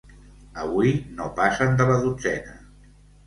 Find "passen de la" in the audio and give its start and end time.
1.41-1.99